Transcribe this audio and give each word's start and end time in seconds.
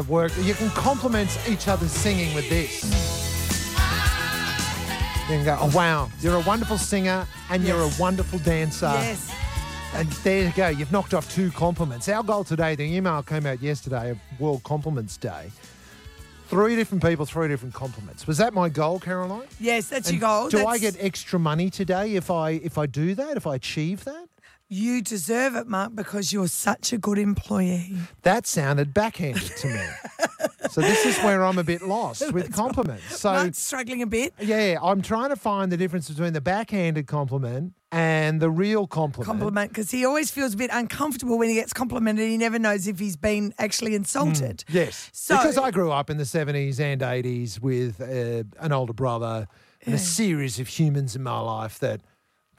at 0.00 0.06
work. 0.06 0.32
You 0.40 0.54
can 0.54 0.70
compliment 0.70 1.38
each 1.48 1.68
other's 1.68 1.92
singing 1.92 2.34
with 2.34 2.48
this. 2.48 2.82
You 5.28 5.36
can 5.36 5.44
go, 5.44 5.58
oh, 5.60 5.70
wow, 5.74 6.10
you're 6.20 6.36
a 6.36 6.40
wonderful 6.40 6.78
singer 6.78 7.26
and 7.50 7.62
you're 7.62 7.82
a 7.82 7.90
wonderful 8.00 8.40
dancer. 8.40 8.86
Yes. 8.86 9.32
And 9.94 10.08
there 10.24 10.44
you 10.44 10.52
go. 10.56 10.68
You've 10.68 10.92
knocked 10.92 11.14
off 11.14 11.32
two 11.32 11.50
compliments. 11.50 12.08
Our 12.08 12.22
goal 12.22 12.44
today, 12.44 12.74
the 12.74 12.84
email 12.84 13.22
came 13.22 13.46
out 13.46 13.60
yesterday, 13.62 14.10
of 14.10 14.18
World 14.38 14.62
Compliments 14.64 15.16
Day. 15.16 15.50
Three 16.46 16.74
different 16.74 17.04
people, 17.04 17.26
three 17.26 17.46
different 17.48 17.74
compliments. 17.74 18.26
Was 18.26 18.38
that 18.38 18.54
my 18.54 18.68
goal, 18.68 18.98
Caroline? 18.98 19.46
Yes, 19.60 19.88
that's 19.88 20.08
And 20.08 20.18
your 20.18 20.28
goal. 20.28 20.48
Do 20.48 20.66
I 20.66 20.78
get 20.78 20.96
extra 20.98 21.38
money 21.38 21.70
today 21.70 22.16
if 22.16 22.28
I 22.30 22.50
if 22.50 22.76
I 22.76 22.86
do 22.86 23.14
that? 23.14 23.36
If 23.36 23.46
I 23.46 23.54
achieve 23.54 24.04
that? 24.04 24.28
You 24.72 25.02
deserve 25.02 25.56
it, 25.56 25.66
Mark, 25.66 25.96
because 25.96 26.32
you're 26.32 26.46
such 26.46 26.92
a 26.92 26.96
good 26.98 27.18
employee. 27.18 27.96
That 28.22 28.46
sounded 28.46 28.94
backhanded 28.94 29.50
to 29.56 29.66
me. 29.66 29.84
so 30.70 30.80
this 30.80 31.04
is 31.04 31.18
where 31.24 31.44
I'm 31.44 31.58
a 31.58 31.64
bit 31.64 31.82
lost 31.82 32.32
with 32.32 32.52
compliments. 32.54 33.18
So 33.18 33.32
Mark's 33.32 33.58
struggling 33.58 34.00
a 34.02 34.06
bit. 34.06 34.32
yeah, 34.38 34.76
I'm 34.80 35.02
trying 35.02 35.30
to 35.30 35.36
find 35.36 35.72
the 35.72 35.76
difference 35.76 36.08
between 36.08 36.34
the 36.34 36.40
backhanded 36.40 37.08
compliment 37.08 37.72
and 37.90 38.40
the 38.40 38.48
real 38.48 38.86
compliment. 38.86 39.26
Compliment 39.26 39.72
because 39.72 39.90
he 39.90 40.04
always 40.04 40.30
feels 40.30 40.54
a 40.54 40.56
bit 40.56 40.70
uncomfortable 40.72 41.36
when 41.36 41.48
he 41.48 41.56
gets 41.56 41.72
complimented. 41.72 42.28
He 42.28 42.36
never 42.36 42.60
knows 42.60 42.86
if 42.86 43.00
he's 43.00 43.16
been 43.16 43.52
actually 43.58 43.96
insulted. 43.96 44.62
Yes, 44.68 45.10
So- 45.12 45.36
because 45.36 45.58
I 45.58 45.72
grew 45.72 45.90
up 45.90 46.10
in 46.10 46.16
the 46.16 46.22
70s 46.24 46.78
and 46.78 47.00
80s 47.02 47.60
with 47.60 48.00
uh, 48.00 48.44
an 48.64 48.70
older 48.70 48.92
brother 48.92 49.48
and 49.84 49.96
a 49.96 49.98
series 49.98 50.60
of 50.60 50.68
humans 50.68 51.16
in 51.16 51.24
my 51.24 51.40
life 51.40 51.80
that 51.80 52.02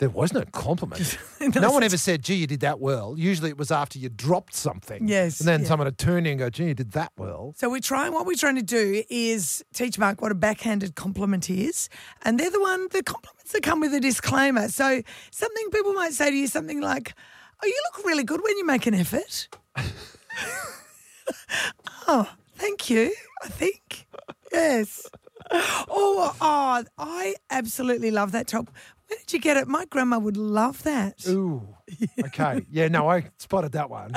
there 0.02 0.10
was 0.10 0.34
no 0.34 0.44
compliment. 0.52 1.16
no 1.56 1.72
one 1.72 1.84
ever 1.84 1.96
said, 1.96 2.24
gee, 2.24 2.34
you 2.34 2.48
did 2.48 2.62
that 2.62 2.80
well. 2.80 3.14
Usually 3.16 3.52
it 3.52 3.58
was 3.60 3.70
after 3.70 4.00
you 4.00 4.10
dropped 4.10 4.56
something. 4.56 5.08
Yes, 5.08 5.40
And 5.40 5.48
then 5.48 5.62
yeah. 5.62 5.68
someone 5.68 5.86
would 5.86 6.00
turn 6.00 6.26
you 6.26 6.32
and 6.32 6.40
go, 6.40 6.50
gee, 6.50 6.70
you 6.70 6.74
did 6.74 6.94
that 6.94 7.12
well. 7.18 7.54
So 7.56 7.70
we're 7.70 7.82
trying. 7.82 8.12
What 8.12 8.26
we're 8.26 8.36
trying 8.36 8.56
to 8.56 8.64
do 8.64 9.04
is 9.12 9.64
teach 9.76 10.00
Mark 10.00 10.20
what 10.20 10.32
a 10.32 10.36
backhanded 10.36 10.96
compliment 10.96 11.52
is, 11.52 11.88
and 12.24 12.40
they're 12.40 12.50
the 12.50 12.60
one 12.60 12.88
the 12.90 13.04
compliments 13.04 13.52
that 13.52 13.62
come 13.62 13.80
with 13.80 13.94
a 13.94 14.00
disclaimer. 14.00 14.70
So 14.70 15.04
something 15.30 15.70
people 15.70 15.94
might 15.94 16.14
say 16.14 16.32
to 16.32 16.36
you, 16.36 16.48
something 16.48 16.82
like, 16.82 17.14
"Oh, 17.64 17.68
you 17.68 17.80
look 17.96 18.04
really 18.08 18.24
good 18.24 18.42
when 18.44 18.58
you 18.58 18.66
make 18.66 18.88
an 18.88 18.96
effort." 18.96 19.50
oh, 22.08 22.28
thank 22.56 22.90
you. 22.90 23.14
I 23.44 23.50
think 23.50 24.08
yes. 24.52 25.08
Oh, 25.54 26.36
oh, 26.42 26.84
I 26.98 27.36
absolutely 27.50 28.12
love 28.12 28.32
that 28.32 28.48
top. 28.48 28.70
Where 29.08 29.20
did 29.20 29.34
you 29.34 29.40
get 29.40 29.58
it? 29.58 29.68
My 29.68 29.86
grandma 29.86 30.20
would 30.20 30.38
love 30.38 30.84
that. 30.84 31.28
Ooh. 31.28 31.76
Okay. 32.26 32.66
yeah, 32.72 32.88
no, 32.88 33.10
I 33.10 33.30
spotted 33.38 33.74
that 33.74 33.90
one. 33.90 34.14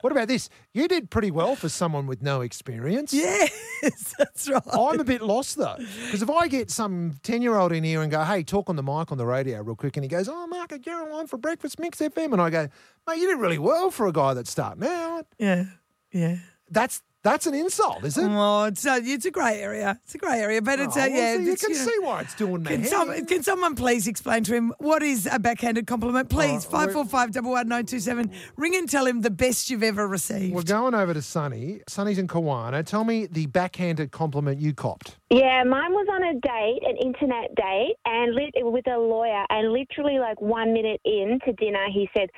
What 0.00 0.12
about 0.12 0.28
this? 0.28 0.48
You 0.72 0.88
did 0.88 1.10
pretty 1.10 1.30
well 1.30 1.54
for 1.56 1.68
someone 1.68 2.06
with 2.06 2.22
no 2.22 2.40
experience. 2.40 3.12
Yes, 3.12 4.14
that's 4.18 4.48
right. 4.48 4.62
I'm 4.72 5.00
a 5.00 5.04
bit 5.04 5.20
lost 5.20 5.56
though, 5.56 5.76
because 6.06 6.22
if 6.22 6.30
I 6.30 6.48
get 6.48 6.70
some 6.70 7.14
ten-year-old 7.22 7.72
in 7.72 7.82
here 7.84 8.00
and 8.00 8.10
go, 8.10 8.22
"Hey, 8.22 8.42
talk 8.44 8.70
on 8.70 8.76
the 8.76 8.82
mic 8.82 9.10
on 9.12 9.18
the 9.18 9.26
radio 9.26 9.60
real 9.60 9.74
quick," 9.74 9.96
and 9.96 10.04
he 10.04 10.08
goes, 10.08 10.28
"Oh, 10.28 10.46
Mark, 10.46 10.72
you're 10.86 11.12
on 11.12 11.26
for 11.26 11.36
breakfast 11.36 11.78
mix 11.80 11.98
FM," 11.98 12.32
and 12.32 12.40
I 12.40 12.48
go, 12.50 12.68
"Mate, 13.08 13.18
you 13.18 13.28
did 13.28 13.40
really 13.40 13.58
well 13.58 13.90
for 13.90 14.06
a 14.06 14.12
guy 14.12 14.34
that's 14.34 14.50
starting 14.50 14.84
out." 14.84 15.26
Yeah, 15.38 15.64
yeah. 16.12 16.36
That's 16.70 17.02
that's 17.22 17.46
an 17.46 17.54
insult, 17.54 18.04
is 18.04 18.18
it? 18.18 18.24
Oh, 18.28 18.64
it's 18.64 18.84
a, 18.84 18.96
it's 18.96 19.24
a 19.24 19.30
grey 19.30 19.60
area. 19.60 20.00
It's 20.04 20.14
a 20.14 20.18
grey 20.18 20.40
area, 20.40 20.60
but 20.60 20.80
it's 20.80 20.96
Oh, 20.96 21.00
a, 21.00 21.08
well, 21.08 21.16
yeah. 21.18 21.34
so 21.34 21.40
you 21.40 21.52
it's, 21.52 21.64
can 21.64 21.72
know- 21.74 21.84
see 21.84 21.98
why 22.00 22.20
it's 22.22 22.34
doing 22.34 22.62
me. 22.62 22.68
Can, 22.70 22.84
some, 22.84 23.26
can 23.26 23.42
someone 23.42 23.74
please 23.76 24.06
explain 24.06 24.42
to 24.44 24.54
him 24.54 24.72
what 24.78 25.02
is 25.02 25.28
a 25.30 25.38
backhanded 25.38 25.86
compliment? 25.86 26.28
Please, 26.28 26.50
uh, 26.50 26.54
right, 26.54 26.62
five 26.70 26.80
we're- 26.88 26.92
four 26.94 27.04
five 27.04 27.32
double 27.32 27.52
one 27.52 27.68
nine 27.68 27.86
two 27.86 28.00
seven. 28.00 28.30
Ring 28.56 28.74
and 28.76 28.88
tell 28.88 29.06
him 29.06 29.20
the 29.20 29.30
best 29.30 29.70
you've 29.70 29.82
ever 29.82 30.06
received. 30.08 30.54
We're 30.54 30.62
going 30.62 30.94
over 30.94 31.14
to 31.14 31.22
Sunny. 31.22 31.80
Sunny's 31.88 32.18
in 32.18 32.26
Kawana. 32.28 32.84
Tell 32.84 33.04
me 33.04 33.26
the 33.26 33.46
backhanded 33.46 34.10
compliment 34.10 34.60
you 34.60 34.74
copped. 34.74 35.16
Yeah, 35.30 35.62
mine 35.64 35.92
was 35.92 36.06
on 36.12 36.22
a 36.24 36.34
date, 36.34 36.80
an 36.86 36.96
internet 36.98 37.54
date, 37.54 37.94
and 38.04 38.34
lit, 38.34 38.50
with 38.56 38.86
a 38.86 38.98
lawyer. 38.98 39.44
And 39.48 39.72
literally, 39.72 40.18
like 40.18 40.40
one 40.42 40.74
minute 40.74 41.00
in 41.06 41.38
to 41.46 41.52
dinner, 41.54 41.86
he 41.90 42.08
said, 42.14 42.28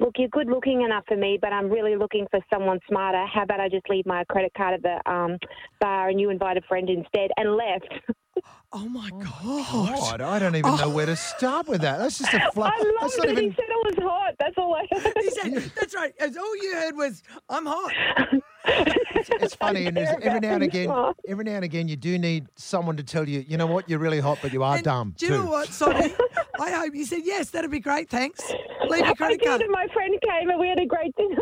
"Look, 0.00 0.14
you're 0.18 0.28
good 0.28 0.48
looking 0.48 0.82
enough 0.82 1.04
for 1.08 1.16
me, 1.16 1.38
but 1.40 1.52
I'm 1.52 1.70
really 1.70 1.96
looking 1.96 2.26
for 2.30 2.40
someone 2.52 2.78
smarter. 2.88 3.24
How 3.26 3.44
about 3.44 3.60
I 3.60 3.68
just 3.70 3.88
leave 3.88 4.04
my 4.04 4.20
credit 4.32 4.52
card 4.56 4.74
at 4.74 4.82
the 4.82 5.10
um, 5.10 5.38
bar 5.80 6.08
and 6.08 6.20
you 6.20 6.30
invite 6.30 6.56
a 6.56 6.62
friend 6.62 6.88
instead?" 6.88 7.30
And 7.36 7.54
left. 7.56 7.88
oh 8.72 8.88
my 8.88 9.10
god! 9.10 9.98
God, 9.98 10.20
I 10.20 10.38
don't 10.38 10.56
even 10.56 10.76
know 10.76 10.88
where 10.88 11.06
to 11.06 11.16
start 11.16 11.68
with 11.68 11.82
that. 11.82 11.98
That's 11.98 12.18
just 12.18 12.32
a 12.34 12.50
flat. 12.54 12.72
I 12.74 12.78
That's 13.00 13.02
loved 13.02 13.18
not 13.18 13.26
it. 13.28 13.32
even. 13.32 13.44
He 13.44 13.50
said 13.50 13.64
it 13.68 13.86
was 13.86 13.94
hot. 14.02 14.34
That's 14.40 14.54
all 14.58 14.74
I 14.74 14.86
heard. 14.90 15.12
He 15.20 15.30
said, 15.30 15.72
"That's 15.76 15.94
right." 15.94 16.12
As 16.18 16.36
all 16.36 16.56
you 16.56 16.74
heard 16.74 16.96
was, 16.96 17.22
"I'm 17.48 17.66
hot." 17.66 17.92
It's 18.64 19.54
funny, 19.54 19.86
and 19.86 19.96
every 19.98 20.40
now 20.40 20.54
and 20.54 20.62
again, 20.62 20.86
smart. 20.86 21.16
every 21.28 21.44
now 21.44 21.56
and 21.56 21.64
again, 21.64 21.88
you 21.88 21.96
do 21.96 22.18
need 22.18 22.46
someone 22.56 22.96
to 22.96 23.02
tell 23.02 23.28
you, 23.28 23.44
you 23.46 23.56
know 23.56 23.66
what, 23.66 23.88
you're 23.88 23.98
really 23.98 24.20
hot, 24.20 24.38
but 24.42 24.52
you 24.52 24.62
are 24.62 24.76
And 24.76 24.84
dumb 24.84 25.14
Do 25.16 25.26
you 25.26 25.32
too. 25.32 25.38
know 25.44 25.50
what, 25.50 25.68
Sunny? 25.68 26.14
I 26.60 26.70
hope 26.70 26.94
you 26.94 27.04
said 27.04 27.20
yes. 27.24 27.50
That'd 27.50 27.70
be 27.70 27.80
great. 27.80 28.08
Thanks. 28.10 28.52
Leave 28.88 29.00
your 29.00 29.08
I 29.08 29.14
credit 29.14 29.40
did, 29.40 29.48
card. 29.48 29.62
my 29.70 29.86
friend 29.92 30.14
came, 30.22 30.50
and 30.50 30.60
we 30.60 30.68
had 30.68 30.78
a 30.78 30.86
great 30.86 31.14
dinner. 31.16 31.36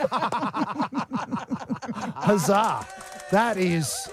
Huzzah! 2.16 2.86
That 3.30 3.56
is 3.56 4.08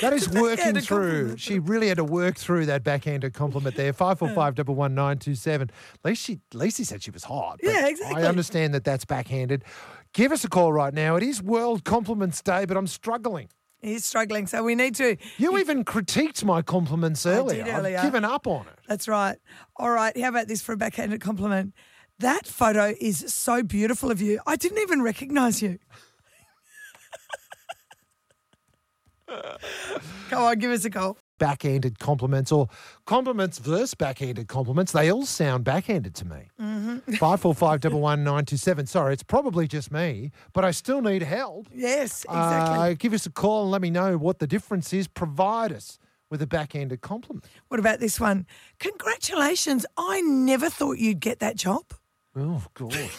that 0.00 0.12
is 0.12 0.28
working 0.28 0.80
through. 0.80 1.36
She 1.36 1.58
really 1.60 1.88
had 1.88 1.98
to 1.98 2.04
work 2.04 2.36
through 2.36 2.66
that 2.66 2.82
backhanded 2.84 3.32
compliment 3.32 3.76
there. 3.76 3.92
Five 3.92 4.18
four 4.18 4.28
five 4.30 4.54
double 4.54 4.74
one 4.74 4.94
nine 4.94 5.18
two 5.18 5.34
seven. 5.34 5.70
At 5.94 6.04
least 6.04 6.22
she, 6.24 6.40
at 6.52 6.58
least 6.58 6.78
he 6.78 6.84
said 6.84 7.02
she 7.02 7.10
was 7.12 7.24
hot. 7.24 7.60
Yeah, 7.62 7.86
exactly. 7.86 8.22
I 8.22 8.26
understand 8.28 8.74
that 8.74 8.84
that's 8.84 9.04
backhanded. 9.04 9.64
Give 10.16 10.32
us 10.32 10.44
a 10.44 10.48
call 10.48 10.72
right 10.72 10.94
now. 10.94 11.16
It 11.16 11.22
is 11.22 11.42
World 11.42 11.84
Compliments 11.84 12.40
Day, 12.40 12.64
but 12.64 12.74
I'm 12.74 12.86
struggling. 12.86 13.50
He's 13.82 14.06
struggling, 14.06 14.46
so 14.46 14.64
we 14.64 14.74
need 14.74 14.94
to. 14.94 15.18
You 15.36 15.58
even 15.58 15.84
critiqued 15.84 16.42
my 16.42 16.62
compliments 16.62 17.26
earlier. 17.26 17.64
did 17.64 17.74
earlier. 17.74 17.98
I've 17.98 18.04
given 18.04 18.24
up 18.24 18.46
on 18.46 18.62
it. 18.62 18.78
That's 18.88 19.08
right. 19.08 19.36
All 19.76 19.90
right. 19.90 20.18
How 20.18 20.30
about 20.30 20.48
this 20.48 20.62
for 20.62 20.72
a 20.72 20.76
backhanded 20.78 21.20
compliment? 21.20 21.74
That 22.18 22.46
photo 22.46 22.94
is 22.98 23.26
so 23.28 23.62
beautiful 23.62 24.10
of 24.10 24.22
you. 24.22 24.40
I 24.46 24.56
didn't 24.56 24.78
even 24.78 25.02
recognize 25.02 25.60
you. 25.60 25.78
Come 30.30 30.42
on, 30.44 30.58
give 30.58 30.70
us 30.70 30.86
a 30.86 30.90
call. 30.90 31.18
Backhanded 31.38 31.98
compliments 31.98 32.50
or 32.52 32.68
compliments 33.06 33.58
versus 33.58 33.94
backhanded 33.94 34.48
compliments. 34.48 34.92
They 34.92 35.10
all 35.10 35.26
sound 35.26 35.64
backhanded 35.64 36.14
to 36.16 36.24
me. 36.26 37.00
Five 37.18 37.40
four 37.40 37.54
five 37.54 37.80
double 37.80 38.00
one 38.10 38.24
nine 38.24 38.44
two 38.44 38.56
seven. 38.56 38.86
Sorry, 38.86 39.12
it's 39.12 39.22
probably 39.22 39.66
just 39.68 39.90
me, 39.92 40.30
but 40.52 40.64
I 40.64 40.70
still 40.70 41.00
need 41.00 41.22
help. 41.22 41.66
Yes, 41.74 42.24
exactly. 42.24 42.78
Uh, 42.92 42.94
give 42.98 43.12
us 43.12 43.26
a 43.26 43.30
call 43.30 43.62
and 43.62 43.70
let 43.70 43.82
me 43.82 43.90
know 43.90 44.16
what 44.16 44.38
the 44.38 44.46
difference 44.46 44.92
is. 44.92 45.06
Provide 45.08 45.72
us 45.72 45.98
with 46.30 46.42
a 46.42 46.46
backhanded 46.46 47.00
compliment. 47.02 47.44
what 47.68 47.78
about 47.78 48.00
this 48.00 48.18
one? 48.18 48.46
Congratulations. 48.80 49.86
I 49.96 50.20
never 50.22 50.68
thought 50.68 50.98
you'd 50.98 51.20
get 51.20 51.38
that 51.38 51.56
job. 51.56 51.84
Oh 52.36 52.64
God. 52.74 52.94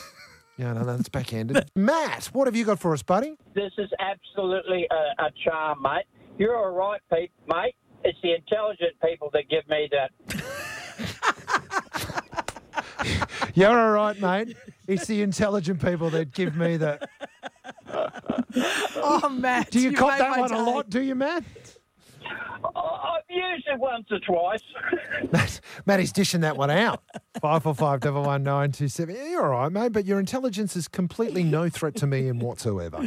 Yeah, 0.60 0.74
no, 0.74 0.86
that's 0.86 1.08
backhanded. 1.08 1.70
Matt, 1.76 2.32
what 2.34 2.48
have 2.48 2.56
you 2.56 2.66
got 2.66 2.80
for 2.80 2.92
us, 2.92 3.04
buddy? 3.04 3.38
This 3.54 3.72
is 3.78 3.92
absolutely 4.00 4.88
a, 4.90 5.26
a 5.26 5.30
charm, 5.46 5.84
mate. 5.84 6.06
You're 6.40 6.56
all 6.58 6.72
right, 6.72 7.00
Pete, 7.14 7.32
mate. 7.48 7.76
It's 8.04 8.18
the 8.22 8.34
intelligent 8.34 8.94
people 9.04 9.30
that 9.34 9.50
give 9.50 9.68
me 9.68 9.90
that. 9.92 10.12
You're 13.54 13.80
all 13.80 13.92
right, 13.92 14.20
mate. 14.20 14.56
It's 14.88 15.08
the 15.08 15.22
intelligent 15.22 15.84
people 15.84 16.10
that 16.12 16.32
give 16.32 16.56
me 16.56 16.78
that. 16.78 17.10
Oh, 18.96 19.30
Matt. 19.30 19.72
Do 19.72 19.80
you 19.80 19.92
you've 19.92 20.00
cop 20.00 20.18
that 20.18 20.32
my 20.32 20.40
one 20.40 20.52
a 20.52 20.64
lot? 20.64 20.90
Do 20.90 21.02
you, 21.02 21.16
Matt? 21.16 21.44
I- 22.76 23.18
I've 23.18 23.24
used 23.30 23.68
it 23.68 23.80
once 23.80 24.06
or 24.12 24.20
twice. 24.20 24.62
Matt, 25.32 25.60
Matty's 25.86 26.12
dishing 26.12 26.42
that 26.42 26.58
one 26.58 26.70
out. 26.72 27.02
Five 27.42 27.64
four 27.64 27.74
five 27.76 28.00
double 28.00 28.24
one 28.24 28.44
nine 28.44 28.72
two 28.72 28.88
seven. 28.88 29.16
Yeah, 29.16 29.28
you're 29.30 29.54
all 29.54 29.62
right, 29.64 29.72
mate, 29.72 29.92
but 29.94 30.06
your 30.06 30.20
intelligence 30.20 30.76
is 30.76 30.88
completely 30.88 31.44
no 31.44 31.70
threat 31.70 31.96
to 31.98 32.08
me 32.08 32.28
in 32.28 32.40
whatsoever. 32.40 33.00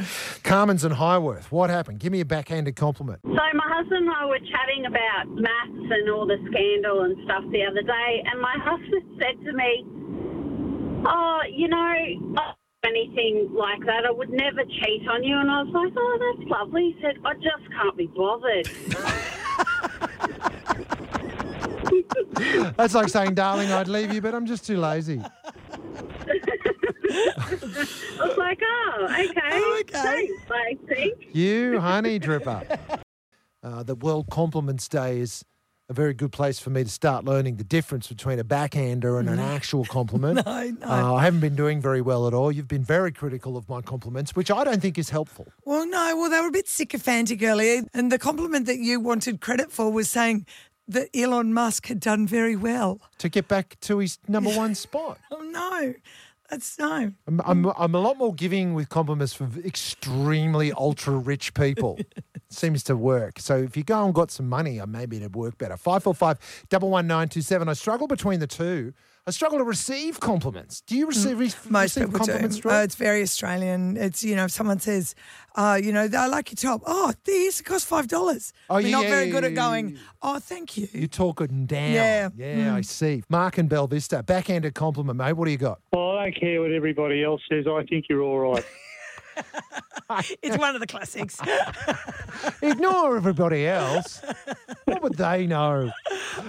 Carmen's 0.45 0.85
and 0.85 0.95
Highworth. 0.95 1.51
What 1.51 1.71
happened? 1.71 1.99
Give 2.01 2.13
me 2.13 2.21
a 2.21 2.25
backhanded 2.25 2.77
compliment. 2.77 3.21
So 3.25 3.31
my 3.33 3.69
husband 3.75 4.07
and 4.07 4.11
I 4.11 4.27
were 4.27 4.39
chatting 4.39 4.87
about 4.87 5.29
maths 5.29 5.91
and 5.93 6.11
all 6.11 6.27
the 6.27 6.37
scandal 6.51 7.03
and 7.03 7.17
stuff 7.25 7.45
the 7.51 7.65
other 7.65 7.83
day, 7.83 8.23
and 8.31 8.41
my 8.41 8.57
husband 8.63 9.03
said 9.21 9.45
to 9.45 9.53
me, 9.53 9.85
"Oh, 11.07 11.41
you 11.51 11.69
know." 11.69 11.77
I 11.77 12.43
don't 12.43 12.57
do 12.57 12.60
Anything 12.91 13.51
like 13.55 13.79
that, 13.87 14.05
I 14.05 14.11
would 14.11 14.31
never 14.31 14.65
cheat 14.65 15.09
on 15.09 15.23
you. 15.23 15.39
And 15.39 15.49
I 15.49 15.63
was 15.63 15.73
like, 15.73 15.93
oh, 15.97 16.35
that's 16.37 16.51
lovely. 16.51 16.97
He 16.97 17.01
said, 17.01 17.19
I 17.25 17.35
just 17.35 17.71
can't 17.73 17.97
be 17.97 18.07
bothered. 18.09 18.69
That's 22.77 22.95
like 22.95 23.09
saying, 23.09 23.35
darling, 23.35 23.71
I'd 23.71 23.87
leave 23.89 24.13
you, 24.13 24.21
but 24.21 24.35
I'm 24.35 24.47
just 24.47 24.67
too 24.67 24.79
lazy. 24.79 25.21
I 27.11 27.67
was 28.19 28.37
like, 28.39 28.61
oh, 28.63 29.05
okay. 29.05 29.81
Okay. 29.81 29.93
Thanks, 29.93 30.33
I 30.51 30.77
think. 30.89 31.35
You 31.35 31.81
honey 31.81 32.19
dripper. 32.19 32.79
Uh, 33.63 33.83
the 33.83 33.95
World 33.95 34.27
Compliments 34.31 34.89
Day 34.89 35.21
is 35.21 35.45
a 35.91 35.93
very 35.93 36.15
good 36.15 36.31
place 36.31 36.61
for 36.61 36.71
me 36.71 36.85
to 36.85 36.89
start 36.89 37.25
learning 37.25 37.57
the 37.57 37.65
difference 37.65 38.07
between 38.07 38.39
a 38.39 38.45
backhander 38.45 39.19
and 39.19 39.29
an 39.29 39.41
actual 39.41 39.85
compliment. 39.85 40.31
No, 40.51 40.71
no. 40.71 40.87
Uh, 40.87 41.15
I 41.15 41.25
haven't 41.25 41.41
been 41.41 41.57
doing 41.57 41.81
very 41.81 42.01
well 42.01 42.27
at 42.29 42.35
all. 42.35 42.53
You've 42.53 42.69
been 42.69 42.85
very 42.85 43.11
critical 43.11 43.57
of 43.57 43.69
my 43.69 43.81
compliments, 43.81 44.37
which 44.37 44.51
I 44.51 44.63
don't 44.63 44.81
think 44.81 44.97
is 44.99 45.11
helpful. 45.11 45.49
Well, 45.65 45.87
no, 45.87 46.17
well, 46.17 46.31
they 46.31 46.41
were 46.41 46.49
a 46.49 46.53
bit 46.53 46.69
sycophantic 46.69 47.43
earlier. 47.43 47.83
And 47.93 48.13
the 48.13 48.19
compliment 48.19 48.67
that 48.67 48.79
you 48.79 49.01
wanted 49.01 49.41
credit 49.41 49.73
for 49.73 49.91
was 49.91 50.09
saying 50.09 50.47
that 50.87 51.09
Elon 51.15 51.53
Musk 51.53 51.87
had 51.87 51.99
done 51.99 52.27
very 52.27 52.55
well. 52.55 53.01
To 53.19 53.29
get 53.29 53.49
back 53.49 53.77
to 53.83 53.99
his 53.99 54.19
number 54.29 54.51
one 54.51 54.75
spot. 54.75 55.19
Oh, 55.33 55.43
no. 55.43 55.95
That's 56.51 56.79
no. 56.79 57.13
I'm, 57.29 57.41
I'm, 57.45 57.67
I'm 57.79 57.95
a 57.95 58.01
lot 58.01 58.19
more 58.19 58.35
giving 58.35 58.75
with 58.75 58.89
compliments 58.89 59.33
for 59.33 59.49
extremely 59.65 60.73
ultra 60.73 61.15
rich 61.15 61.55
people. 61.55 61.99
Seems 62.51 62.83
to 62.85 62.97
work. 62.97 63.39
So 63.39 63.57
if 63.59 63.77
you 63.77 63.85
go 63.85 64.05
and 64.05 64.13
got 64.13 64.31
some 64.33 64.49
money, 64.49 64.81
maybe 64.89 65.19
it'd 65.19 65.37
work 65.37 65.57
better. 65.59 65.77
545 65.77 66.39
11927. 66.69 67.69
I 67.69 67.73
struggle 67.75 68.07
between 68.09 68.41
the 68.41 68.47
two. 68.49 68.93
I 69.27 69.33
struggle 69.33 69.59
to 69.59 69.65
receive 69.65 70.19
compliments. 70.19 70.81
Do 70.81 70.97
you 70.97 71.07
receive, 71.07 71.39
re- 71.39 71.49
Mm. 71.49 71.71
Most 71.71 71.83
receive 71.97 72.05
people 72.07 72.19
compliments, 72.19 72.57
do. 72.57 72.63
Drew? 72.63 72.71
Uh, 72.73 72.83
it's 72.83 72.95
very 72.95 73.23
Australian. 73.23 73.97
It's, 73.97 74.25
you 74.25 74.35
know, 74.35 74.47
if 74.47 74.51
someone 74.51 74.81
says, 74.81 75.15
uh, 75.55 75.79
you 75.81 75.93
know, 75.93 76.09
I 76.17 76.27
like 76.27 76.51
your 76.51 76.57
top. 76.57 76.83
Oh, 76.87 77.13
this 77.25 77.61
cost 77.61 77.89
$5. 77.89 78.53
Oh, 78.71 78.77
We're 78.77 78.91
not 78.91 79.05
very 79.05 79.31
good 79.31 79.45
at 79.45 79.55
going, 79.55 79.99
oh, 80.23 80.39
thank 80.41 80.77
you. 80.79 80.89
you 80.93 81.07
talk 81.07 81.43
it 81.43 81.67
down. 81.67 81.93
Yeah. 81.93 82.31
Mm. 82.31 82.33
Yeah, 82.65 82.75
I 82.75 82.81
see. 82.81 83.23
Mark 83.29 83.59
and 83.59 83.69
Bell 83.69 83.87
Vista. 83.87 84.23
Backhanded 84.23 84.75
compliment, 84.75 85.19
mate. 85.19 85.35
What 85.35 85.45
do 85.45 85.51
you 85.53 85.59
got? 85.59 85.81
Well, 85.93 86.10
I 86.10 86.10
don't 86.25 86.37
care 86.41 86.61
what 86.63 86.73
everybody 86.73 87.23
else 87.25 87.41
says. 87.51 87.67
I 87.67 87.85
think 87.85 88.07
you're 88.09 88.23
all 88.23 88.39
right. 88.39 88.65
It's 90.43 90.59
one 90.59 90.75
of 90.75 90.81
the 90.81 90.89
classics. 90.89 91.39
Ignore 92.63 93.17
everybody 93.17 93.65
else. 93.67 94.21
what 94.85 95.03
would 95.03 95.15
they 95.15 95.47
know? 95.47 95.93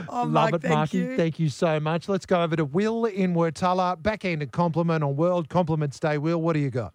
Oh, 0.10 0.24
Love 0.24 0.32
Mark, 0.32 0.54
it, 0.56 0.62
thank 0.64 0.74
Marky. 0.74 0.98
you. 0.98 1.16
Thank 1.16 1.40
you 1.40 1.48
so 1.48 1.80
much. 1.80 2.10
Let's 2.10 2.26
go 2.26 2.42
over 2.42 2.56
to 2.56 2.66
Will 2.66 3.06
in 3.06 3.36
Wurtulla. 3.36 4.02
Backhanded 4.02 4.52
compliment 4.52 5.04
on 5.04 5.16
World 5.16 5.48
Compliments 5.50 6.00
Day. 6.00 6.18
Will, 6.18 6.42
what 6.42 6.54
do 6.54 6.60
you 6.60 6.72
got? 6.72 6.94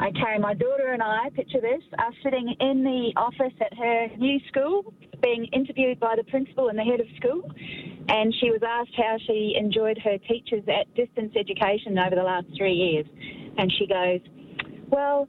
Okay, 0.00 0.38
my 0.38 0.54
daughter 0.54 0.92
and 0.92 1.02
I, 1.02 1.28
picture 1.34 1.60
this, 1.60 1.82
are 1.98 2.12
sitting 2.22 2.56
in 2.58 2.82
the 2.82 3.12
office 3.16 3.52
at 3.60 3.76
her 3.76 4.08
new 4.16 4.40
school, 4.48 4.94
being 5.22 5.44
interviewed 5.52 6.00
by 6.00 6.16
the 6.16 6.24
principal 6.24 6.70
and 6.70 6.78
the 6.78 6.82
head 6.82 7.00
of 7.00 7.06
school. 7.16 7.42
And 8.08 8.34
she 8.40 8.50
was 8.50 8.62
asked 8.66 8.96
how 8.96 9.18
she 9.26 9.56
enjoyed 9.58 9.98
her 10.02 10.16
teachers 10.26 10.64
at 10.68 10.92
distance 10.94 11.34
education 11.36 11.98
over 11.98 12.16
the 12.16 12.22
last 12.22 12.46
three 12.56 12.72
years. 12.72 13.04
And 13.58 13.70
she 13.78 13.86
goes, 13.86 14.20
Well, 14.88 15.28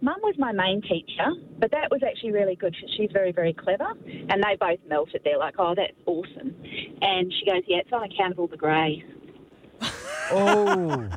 Mum 0.00 0.18
was 0.22 0.36
my 0.38 0.52
main 0.52 0.82
teacher, 0.82 1.32
but 1.58 1.72
that 1.72 1.90
was 1.90 2.02
actually 2.06 2.30
really 2.30 2.54
good. 2.54 2.76
She's 2.96 3.10
very, 3.12 3.32
very 3.32 3.52
clever. 3.52 3.90
And 4.06 4.40
they 4.40 4.54
both 4.54 4.78
melted. 4.88 5.22
They're 5.24 5.36
like, 5.36 5.54
Oh, 5.58 5.74
that's 5.74 5.98
awesome. 6.06 6.54
And 7.00 7.32
she 7.40 7.50
goes, 7.50 7.62
Yeah, 7.66 7.78
it's 7.78 7.92
on 7.92 8.04
account 8.04 8.34
of 8.34 8.38
all 8.38 8.46
the 8.46 8.56
grey. 8.56 9.04
Oh, 10.30 11.08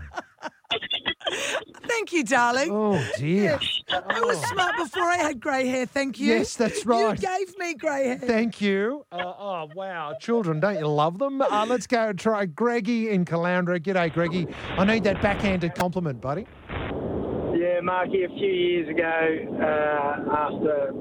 Thank 2.06 2.14
you, 2.14 2.24
darling. 2.24 2.70
oh 2.72 3.04
dear. 3.18 3.60
I 3.90 4.22
was 4.22 4.40
smart 4.50 4.78
before 4.78 5.02
I 5.02 5.16
had 5.18 5.40
grey 5.40 5.66
hair. 5.66 5.88
Thank 5.88 6.20
you. 6.20 6.28
Yes, 6.28 6.56
that's 6.56 6.86
right. 6.86 7.20
You 7.20 7.28
gave 7.28 7.58
me 7.58 7.74
grey 7.74 8.10
hair. 8.10 8.20
Thank 8.20 8.62
you. 8.62 9.08
Uh, 9.12 9.24
oh, 9.26 9.70
wow. 9.74 10.16
Children, 10.22 10.60
don't 10.60 10.78
you 10.78 10.86
love 10.86 11.18
them? 11.18 11.42
Uh, 11.42 11.66
let's 11.68 11.88
go 11.88 12.10
and 12.10 12.20
try 12.20 12.46
Greggy 12.46 13.10
in 13.10 13.26
Caloundra. 13.26 13.80
G'day, 13.80 14.14
Greggy. 14.14 14.48
I 14.78 14.86
need 14.86 15.04
that 15.06 15.20
backhanded 15.24 15.74
compliment, 15.74 16.22
buddy. 16.22 16.46
Yeah, 16.70 17.80
Marky, 17.82 18.24
a 18.24 18.28
few 18.28 18.48
years 18.48 18.88
ago, 18.88 19.58
uh, 19.64 20.36
after 20.38 20.92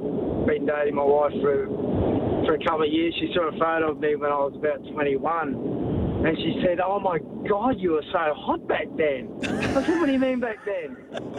been 0.46 0.64
dating 0.64 0.94
my 0.94 1.04
wife 1.04 1.32
for 1.42 1.66
for 2.46 2.54
a 2.54 2.64
couple 2.64 2.84
of 2.84 2.92
years, 2.92 3.14
she 3.20 3.30
saw 3.34 3.48
a 3.48 3.52
photo 3.52 3.92
of 3.92 4.00
me 4.00 4.16
when 4.16 4.30
I 4.30 4.36
was 4.36 4.54
about 4.56 4.80
21. 4.92 5.73
And 6.24 6.36
she 6.38 6.62
said, 6.64 6.80
Oh 6.80 6.98
my 6.98 7.18
God, 7.46 7.78
you 7.78 7.92
were 7.92 8.02
so 8.10 8.32
hot 8.34 8.66
back 8.66 8.86
then. 8.96 9.28
I 9.42 9.84
said, 9.84 10.00
What 10.00 10.06
do 10.06 10.12
you 10.12 10.18
mean 10.18 10.40
back 10.40 10.64
then? 10.64 10.96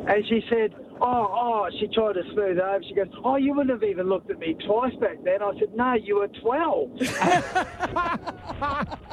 And 0.08 0.26
she 0.28 0.44
said, 0.50 0.76
Oh, 1.02 1.28
oh, 1.32 1.70
she 1.80 1.88
tried 1.88 2.14
to 2.14 2.24
smooth 2.34 2.58
it 2.58 2.60
over. 2.60 2.84
She 2.88 2.94
goes, 2.94 3.08
Oh, 3.24 3.36
you 3.36 3.54
wouldn't 3.54 3.72
have 3.72 3.84
even 3.90 4.08
looked 4.08 4.30
at 4.30 4.38
me 4.38 4.56
twice 4.66 4.94
back 5.02 5.18
then. 5.24 5.42
I 5.42 5.58
said, 5.58 5.74
No, 5.76 5.94
you 5.94 6.18
were 6.18 6.28
12. 6.28 7.00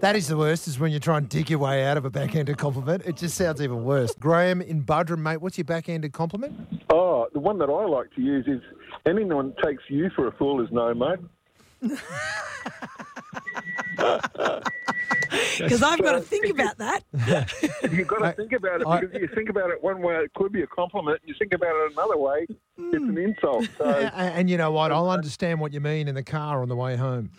That 0.00 0.16
is 0.16 0.28
the 0.28 0.36
worst, 0.36 0.68
is 0.68 0.78
when 0.78 0.92
you 0.92 1.00
try 1.00 1.18
and 1.18 1.28
dig 1.28 1.50
your 1.50 1.58
way 1.58 1.84
out 1.84 1.96
of 1.96 2.04
a 2.04 2.10
backhanded 2.10 2.58
compliment. 2.58 3.02
It 3.06 3.16
just 3.16 3.36
sounds 3.36 3.60
even 3.60 3.84
worse. 3.84 4.14
Graham 4.14 4.62
in 4.62 4.82
Buderim, 4.82 5.18
mate, 5.18 5.38
what's 5.38 5.58
your 5.58 5.64
backhanded 5.64 6.12
compliment? 6.12 6.54
Oh, 6.90 7.26
the 7.32 7.40
one 7.40 7.58
that 7.58 7.68
I 7.68 7.86
like 7.86 8.14
to 8.14 8.20
use 8.20 8.46
is 8.46 8.60
anyone 9.06 9.54
takes 9.62 9.82
you 9.88 10.10
for 10.14 10.28
a 10.28 10.32
fool 10.32 10.62
is 10.62 10.68
no, 10.70 10.94
mate. 10.94 11.18
Because 15.58 15.82
I've 15.82 16.02
got 16.02 16.12
to 16.12 16.20
think 16.20 16.46
about 16.48 16.78
that. 16.78 17.04
You've 17.92 18.06
got 18.08 18.18
to 18.20 18.32
think 18.32 18.52
about 18.52 18.80
it 18.80 18.86
I- 18.86 19.00
because 19.00 19.20
you 19.20 19.28
think 19.34 19.48
about 19.48 19.70
it 19.70 19.82
one 19.82 20.02
way, 20.02 20.14
it 20.16 20.32
could 20.34 20.52
be 20.52 20.62
a 20.62 20.66
compliment. 20.66 21.20
You 21.24 21.34
think 21.38 21.52
about 21.54 21.68
it 21.74 21.92
another 21.92 22.16
way, 22.16 22.46
it's 22.48 22.94
an 22.94 23.16
insult. 23.18 23.68
So 23.78 23.84
A- 23.88 23.90
And, 24.14 24.50
you 24.50 24.56
know 24.56 24.70
what? 24.72 24.90
I'll 24.92 25.10
understand 25.10 25.60
what 25.60 25.72
you 25.72 25.80
mean 25.80 26.08
in 26.08 26.14
the 26.14 26.22
car 26.24 26.62
on 26.62 26.68
the 26.68 26.76
way 26.76 26.96
home. 26.96 27.30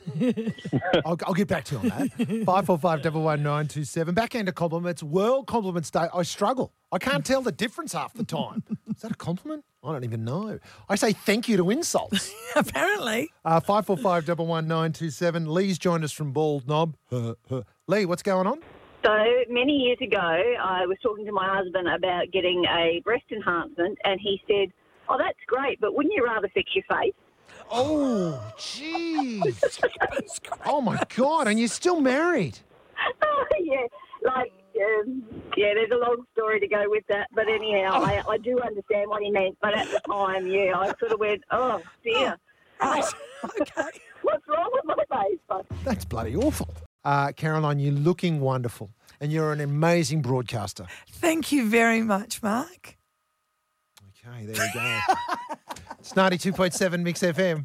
I'll, 1.05 1.17
I'll 1.25 1.33
get 1.33 1.47
back 1.47 1.65
to 1.65 1.75
you 1.75 1.81
on 1.81 1.87
that. 1.89 2.11
545 2.45 3.01
11927. 3.03 4.15
Backhanded 4.15 4.55
compliments, 4.55 5.03
World 5.03 5.47
Compliments 5.47 5.91
Day. 5.91 6.07
I 6.13 6.23
struggle. 6.23 6.73
I 6.91 6.97
can't 6.97 7.25
tell 7.25 7.41
the 7.41 7.51
difference 7.51 7.93
half 7.93 8.13
the 8.13 8.23
time. 8.23 8.63
Is 8.89 9.01
that 9.01 9.11
a 9.11 9.15
compliment? 9.15 9.65
I 9.85 9.91
don't 9.91 10.03
even 10.03 10.23
know. 10.25 10.59
I 10.89 10.95
say 10.95 11.13
thank 11.13 11.47
you 11.47 11.57
to 11.57 11.69
insults. 11.69 12.33
Apparently. 12.55 13.31
Uh, 13.43 13.59
545 13.59 14.39
11927. 14.39 15.53
Lee's 15.53 15.77
joined 15.77 16.03
us 16.03 16.11
from 16.11 16.31
Bald 16.31 16.67
Knob. 16.67 16.95
Lee, 17.87 18.05
what's 18.05 18.23
going 18.23 18.47
on? 18.47 18.59
So 19.03 19.15
many 19.49 19.73
years 19.73 19.99
ago, 20.01 20.17
I 20.17 20.87
was 20.87 20.97
talking 21.03 21.25
to 21.27 21.31
my 21.31 21.55
husband 21.55 21.87
about 21.87 22.31
getting 22.31 22.65
a 22.65 23.01
breast 23.03 23.25
enhancement, 23.31 23.99
and 24.03 24.19
he 24.19 24.41
said, 24.47 24.73
"Oh, 25.07 25.17
that's 25.19 25.37
great, 25.45 25.79
but 25.79 25.93
wouldn't 25.93 26.15
you 26.15 26.25
rather 26.25 26.47
fix 26.47 26.71
your 26.73 26.85
face?" 26.85 27.13
Oh, 27.71 28.41
jeez. 28.57 29.79
Oh, 30.65 30.81
my 30.81 30.99
God. 31.15 31.47
And 31.47 31.59
you're 31.59 31.67
still 31.67 32.01
married. 32.01 32.57
Oh, 33.21 33.45
yeah, 33.59 33.85
like, 34.23 34.51
um, 34.81 35.23
yeah, 35.57 35.73
there's 35.73 35.91
a 35.91 35.97
long 35.97 36.23
story 36.33 36.59
to 36.59 36.67
go 36.67 36.83
with 36.87 37.03
that. 37.07 37.27
But 37.33 37.47
anyhow, 37.47 38.03
I, 38.03 38.23
I 38.27 38.37
do 38.37 38.59
understand 38.59 39.09
what 39.09 39.21
he 39.21 39.31
meant. 39.31 39.57
But 39.61 39.77
at 39.77 39.89
the 39.89 39.99
time, 40.07 40.47
yeah, 40.47 40.73
I 40.75 40.93
sort 40.99 41.11
of 41.11 41.19
went, 41.19 41.43
oh, 41.51 41.81
dear. 42.03 42.37
Right. 42.81 43.05
okay. 43.61 43.89
What's 44.21 44.47
wrong 44.47 44.69
with 44.73 44.85
my 44.85 45.23
face? 45.23 45.39
But 45.47 45.65
That's 45.83 46.05
bloody 46.05 46.35
awful. 46.35 46.67
Uh, 47.03 47.31
Caroline, 47.31 47.79
you're 47.79 47.93
looking 47.93 48.41
wonderful. 48.41 48.91
And 49.21 49.31
you're 49.31 49.53
an 49.53 49.61
amazing 49.61 50.21
broadcaster. 50.21 50.87
Thank 51.09 51.53
you 51.53 51.69
very 51.69 52.01
much, 52.01 52.43
Mark. 52.43 52.97
Okay, 54.27 54.45
there 54.45 54.67
we 54.67 54.73
go. 54.73 54.99
it's 55.99 56.11
92.7 56.11 57.01
Mix 57.01 57.21
FM. 57.21 57.63